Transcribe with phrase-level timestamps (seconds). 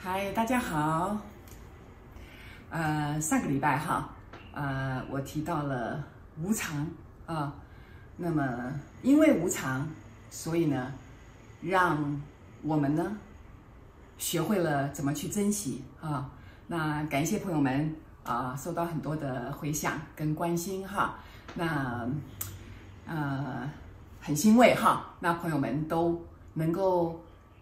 [0.00, 1.18] 嗨，大家好。
[2.70, 4.10] 呃，上个礼拜哈，
[4.52, 6.04] 呃，我提到了
[6.42, 6.86] 无常
[7.26, 7.52] 啊。
[8.16, 9.86] 那么，因为无常，
[10.30, 10.92] 所以呢，
[11.60, 12.20] 让
[12.62, 13.16] 我们呢
[14.18, 16.30] 学会了怎么去珍惜啊。
[16.66, 17.94] 那感谢朋友们
[18.24, 21.16] 啊，受到很多的回响跟关心哈。
[21.54, 22.08] 那
[23.06, 23.70] 呃，
[24.20, 25.14] 很欣慰哈。
[25.20, 26.20] 那朋友们都
[26.52, 27.20] 能够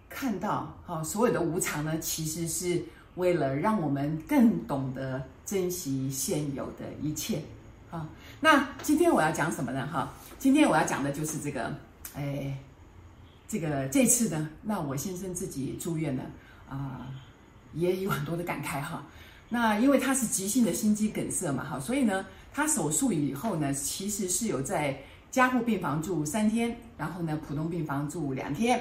[0.08, 2.82] 看到哈，所有的无常呢，其实是
[3.14, 7.42] 为了让我们更懂得珍惜现有的一切
[7.90, 8.08] 啊。
[8.40, 9.86] 那今天我要讲什么呢？
[9.86, 11.72] 哈，今天我要讲的就是这个，
[12.16, 12.58] 哎，
[13.46, 16.24] 这个这次呢，那我先生自己住院了
[16.68, 17.06] 啊。
[17.76, 19.04] 也有很多的感慨哈，
[19.48, 24.96] 那因为他是急性的心肌梗塞嘛哈，所以呢，他手术以后呢，其实是有在
[25.34, 28.80] 加护病房住三天，然后呢，普通病房住两天。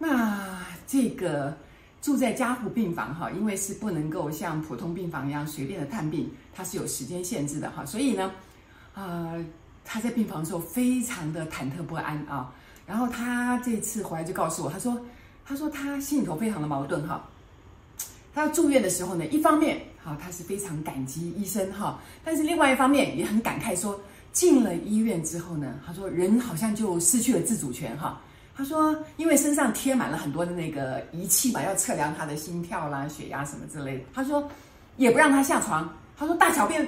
[0.00, 1.56] 那这个
[2.02, 8.32] 住在加护病房哈，因为是不能够像普通病房一样随便的探病，它是有时间限制的哈，所以呢，
[8.94, 9.32] 啊、
[9.84, 12.52] 他在病房的时候非常的忐忑不安啊。
[12.84, 15.00] 然后他这次回来就告诉我，他说，
[15.44, 17.24] 他说他心里头非常的矛盾哈。
[18.34, 24.00] 他住院的时候呢，一方面哈，他是非常感激医生哈，但是另外一方面也很感慨说，
[24.36, 28.20] 进了医院之后呢，他说人好像就失去了自主权哈。
[28.54, 34.04] 他说，因为身上贴满了很多的那个仪器嘛，要测量他的心跳啦、血压什么之类的。
[34.12, 34.46] 他说，
[34.98, 35.90] 也不让他下床。
[36.18, 36.86] 他说大小便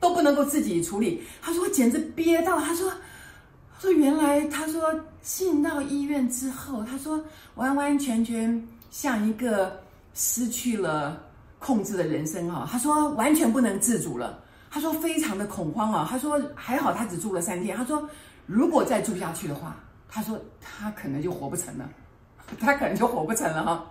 [0.00, 1.22] 都不能够自己处理。
[1.40, 2.58] 他说简直憋到。
[2.58, 4.82] 他说，他说原来他说
[5.22, 7.24] 进到医院之后，他说
[7.54, 9.80] 完完全全像一个。
[10.18, 11.22] 失去了
[11.58, 18.08] 控制的人生哈，他说完全不能自主了，他说非常的恐慌啊，他说还好他只住了三天，他说
[18.46, 19.76] 如果再住下去的话，
[20.08, 21.88] 他说他可能就活不成了，
[22.60, 23.84] 他可能就活不成了哈，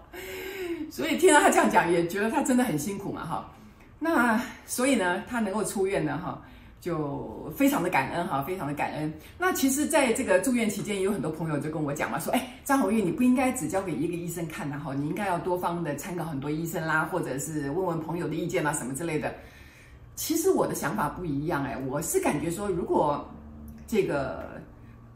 [0.91, 3.51] 所以听到他这样讲，也觉得他真的很辛苦嘛哈，
[3.99, 6.41] 那所以呢，他能够出院呢哈。
[6.81, 9.11] 就非常的感恩哈，非常的感恩。
[9.39, 19.33] 那其实，在这个住院期间，也有很多朋友就跟我讲嘛，说，哎，张宏玉，你不应该只交给一个医生看的哈，你应该要多方的参考很多医生啦，或者是问问朋友的意见啦，什么之类的。
[20.15, 23.27] 其实我的想法不一样哎，我是感觉说，如果
[23.85, 24.61] 这个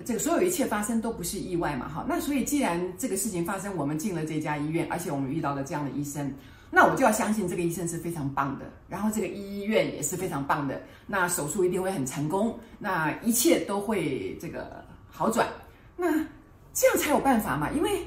[0.06, 6.32] 这个所有一切发生都不是意外嘛哈，那所以既然这个事情发生，我们进了这家医院，而且我们遇到了这样的医生。
[6.72, 15.48] 那我就要相信这个医生是非常棒的，然后这个医院也是非常棒的，那手术一定会很成功，那一切都会这个好转，
[15.98, 16.12] 那
[16.72, 17.72] 这样才有办法嘛。
[17.72, 18.06] 因为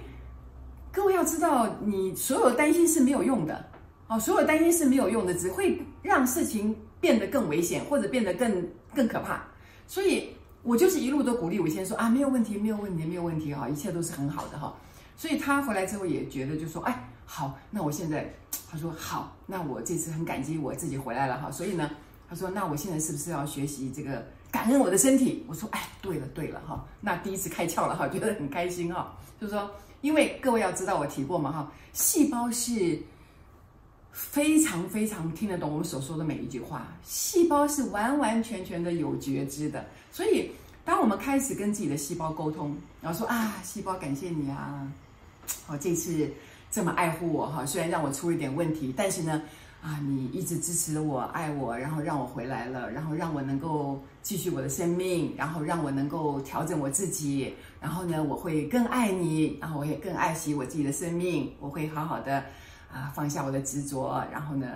[0.93, 3.65] 各位要知道，你所有担心是没有用的，
[4.13, 9.43] 哦，所有担心是没有用的，只会让事情变得更危险或者变得更更可怕。
[9.87, 10.29] 所以
[10.63, 14.75] 我就是一路都鼓励我先说啊，没有问题，没有问题，没有问题哈，一切都是很好的哈。
[15.17, 17.09] 所以他回来之后也觉得就说，哎。
[17.25, 18.31] 好，那我现在，
[18.71, 21.91] 他说好，那我这次很感激我自己回来了哈，所以呢，
[22.29, 25.43] 他说那我现在是不是要学习这个感恩我的身体？
[25.49, 29.71] 我说哎，对了对了哈，那第一次开窍了哈，觉得很开心哈，就是说，
[30.03, 33.01] 因为各位要知道我提过嘛哈，细胞是
[34.13, 40.51] 非常非常听得懂我们所说的每一句话，细胞是完完全全的有觉知的，所以
[40.85, 44.87] 当我们开始跟自己的细胞沟通，然后说啊，细胞感谢你啊，
[45.67, 46.31] 好这次。
[46.75, 49.43] 这么爱护我哈，虽然让我出一点问题，但是呢，
[49.83, 62.43] 啊，你一直支持我、爱我，然后让我回来了，然后让我能够继续我的生命，然后让我能够调整我自己，然后呢，我会更爱你，然后我也更爱惜我自己的生命，我会好好的
[62.93, 64.67] 啊放下我的执着，然后呢，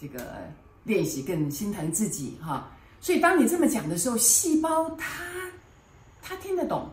[0.00, 0.36] 这个
[0.84, 2.68] 练习更心疼自己哈。
[3.00, 5.22] 所以当你这么讲的时候，细胞它
[6.20, 6.88] 它听得懂。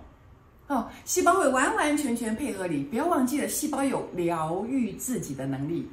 [0.68, 5.90] 哦，细胞会完完全全配合你，不要忘记了，细胞有疗愈自己的能力。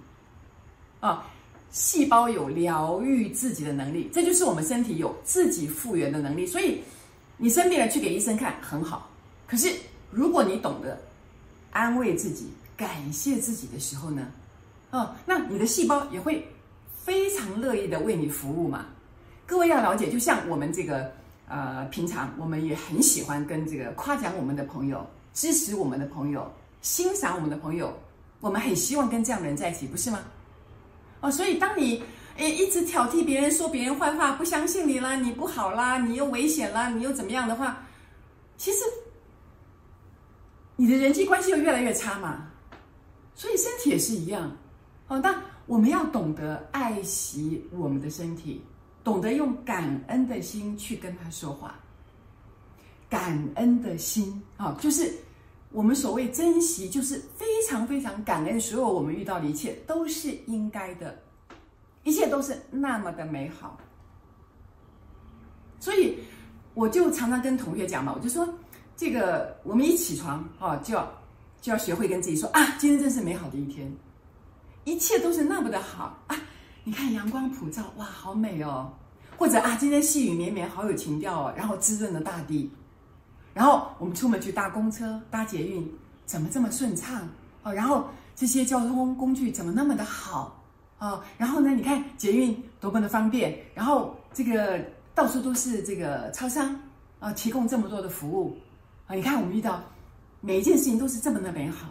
[1.00, 1.22] 啊、哦，
[1.70, 6.46] 细胞有疗愈自己的能力，这就是我们身体有自己复原的能力。
[6.46, 6.82] 所以，
[7.38, 9.10] 你生病了去给医生看很好，
[9.46, 9.72] 可是
[10.10, 11.00] 如果你懂得
[11.70, 14.28] 安慰自己、感谢自己的时候呢，
[14.90, 16.46] 哦，那你的细胞也会
[16.94, 18.86] 非常乐意的为你服务嘛。
[19.46, 21.10] 各位要了解，就像我们这个。
[21.48, 26.52] 呃，平常我们也很喜欢跟这个夸奖我们的朋友、支持我们的朋友、
[26.82, 27.96] 欣赏我们的朋友，
[28.40, 30.18] 我们很希望跟这样的人在一起，不是吗？
[31.20, 32.02] 哦，所以当你
[32.36, 37.80] 诶一直挑剔别人、说别人坏话、不相信你啦，你不好啦，你又危险啦，你又怎么样的话，
[38.56, 38.78] 其实
[40.74, 42.50] 你的人际关系又越来越差嘛。
[43.36, 44.50] 所以身体也是一样。
[45.06, 48.60] 哦，那我们要懂得爱惜我们的身体。
[49.04, 51.78] 懂得用感恩的心去跟他说话。
[53.08, 55.14] 感恩的心啊，就是
[55.70, 61.16] 我们所谓珍惜，就是非常非常感恩，所有我们遇到的一切都是应该的，
[62.02, 63.78] 一切都是那么的美好。
[65.78, 66.18] 所以
[66.74, 68.48] 我就常常跟同学讲嘛，我就说，
[68.96, 71.15] 这个我们一起床哦，就要
[71.66, 73.92] 就要学会跟自己说啊，今天真是美好的一天，
[74.84, 76.36] 一切都是那么的好啊！
[76.84, 78.92] 你看阳光普照，哇，好美哦！
[79.36, 82.70] 或者啊，今天细雨绵绵，好有情调哦，然后滋润了大地。
[83.52, 85.92] 然后我们出门去搭公车、搭捷运，
[86.24, 87.28] 怎么这么顺畅
[87.64, 87.74] 哦？
[87.74, 90.62] 然后这些交通工具怎么那么的好
[91.00, 91.20] 哦？
[91.36, 94.80] 然后呢，你看捷运多么的方便，然后这个
[95.16, 96.80] 到处都是这个超商
[97.18, 98.56] 啊，提供这么多的服务
[99.08, 99.16] 啊！
[99.16, 99.82] 你看我们遇到
[100.46, 101.88] 每一件事情都是这么的美好。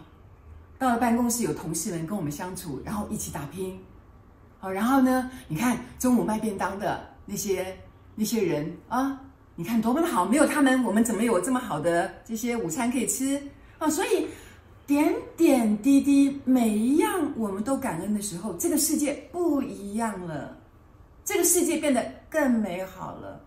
[0.78, 3.78] 到了办公室有同事们跟我们相处，然后一起打拼，
[4.58, 7.76] 好，然后呢，你看中午卖便当的那些
[8.14, 9.20] 那些人啊。
[9.58, 13.42] 你看多么的好，没有他们，我们怎么有这么好的这些午餐可以吃
[13.78, 13.90] 啊？
[13.90, 14.26] 所以
[14.86, 20.56] 点点滴滴，每一样我们都感恩的时候，这个世界不一样了，
[21.26, 23.38] 这个世界变得更美好了。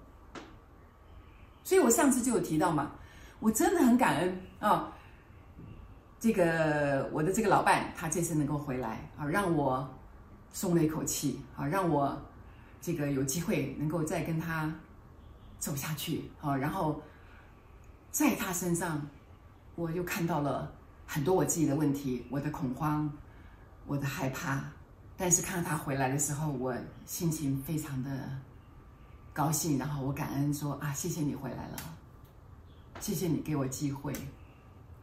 [1.63, 2.91] 所以我上次就有提到嘛，
[3.39, 4.91] 我真的很感恩啊。
[6.19, 9.87] 这个我的这个老伴，他这次能够回来啊，让我
[10.51, 12.19] 松了一口气啊，让我
[12.81, 14.73] 这个有机会能够再跟他。
[15.59, 17.01] 走下去，好，然后
[18.11, 19.05] 在他身上，
[19.75, 20.73] 我又看到了
[21.05, 23.11] 很多我自己的问题，我的恐慌，
[23.85, 24.63] 我的害怕。
[25.17, 26.73] 但是看到他回来的时候，我
[27.05, 28.09] 心情非常的
[29.33, 31.77] 高兴，然后我感恩说啊，谢谢你回来了，
[33.01, 34.13] 谢谢你给我机会，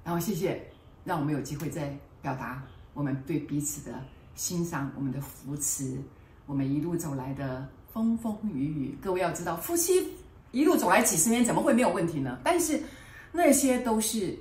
[0.02, 0.66] 然后谢谢
[1.06, 2.62] 让我们有机会再表达
[2.92, 4.02] 我们对彼此的
[4.34, 5.96] 欣赏，我们的扶持，
[6.44, 8.98] 我们一路走来的风风雨雨。
[9.00, 10.12] 各位要知道，夫妻。
[10.52, 12.38] 一路走来几十年，怎么会没有问题呢？
[12.42, 12.82] 但是
[13.30, 14.36] 那些都是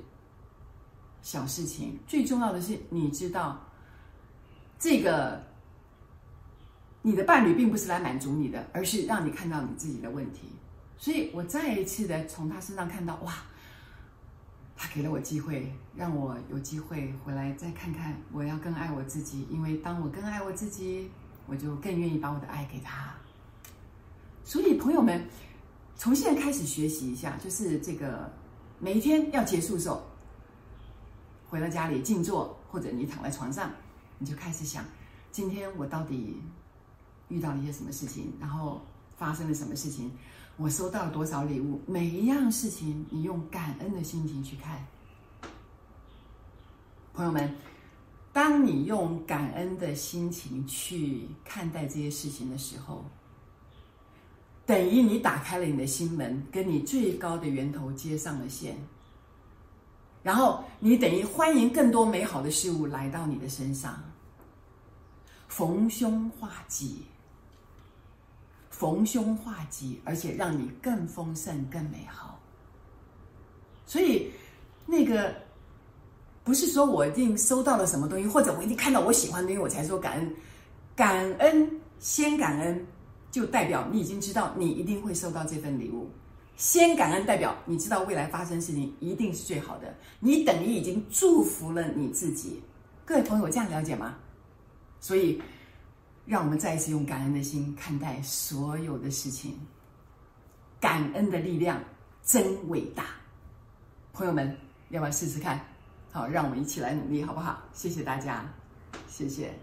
[1.21, 3.59] 小事情，最重要的是，你知道，
[4.79, 5.43] 这个
[7.01, 10.47] 你的伴侣并不是来满足你的，而是让你看到你自己的问题。
[10.97, 13.33] 所以我再一次的从他身上看到，哇，
[14.75, 21.09] 他给了我机会，让我有机会回来再看看，我要更爱我自己，因为当我更爱我自己，
[21.47, 23.15] 我就更愿意把我的爱给他。
[24.43, 25.25] 所以朋友们。
[25.97, 28.29] 从现在开始学习一下，就是这个
[28.79, 30.03] 每一天要结束的时候，
[31.47, 33.71] 回到家里静坐，或者你躺在床上，
[34.19, 34.83] 你就开始想，
[35.31, 36.41] 今天我到底
[37.29, 38.81] 遇到了一些什么事情，然后
[39.15, 40.11] 发生了什么事情，
[40.57, 44.85] 我收到了多少礼物，每一样事情你用感恩的心情去看。
[47.13, 47.53] 朋友们，
[48.31, 53.03] 当你用感恩的心情去看待这些事情的时候，
[54.65, 58.77] 等于你打开了你的心门，跟你最高的源头接上了线，
[60.23, 64.01] 然后你等于欢迎更多美好的事物来到你的身上，
[65.49, 67.03] 逢凶化吉，
[68.77, 72.39] 逢凶化吉，而且让你更丰盛、更美好。
[73.85, 74.29] 所以，
[74.85, 75.33] 那个
[76.43, 80.35] 不是说我一定收到了什么东西，或者我一定看到我喜欢的东西我才说感恩，
[80.95, 82.85] 感恩先感恩。
[83.31, 86.09] 就代表你已经知道你一定会收到这份礼物，
[86.55, 92.63] 先感恩代表你知道未来发生事情一定是最好的，你等于已经祝福了你自己。
[93.03, 94.15] 各位朋友，这样了解吗？
[95.01, 95.41] 所以，
[96.25, 99.53] 让我们再一次用感恩的心看待所有的事情，
[100.79, 101.79] 感恩的力量
[102.23, 103.05] 真伟大。
[104.11, 104.57] 朋友们，
[104.89, 105.59] 要不要试试看？
[106.11, 107.61] 好，让我们一起来努力，好不好？
[107.73, 108.45] 谢谢大家，
[109.07, 109.53] 谢谢。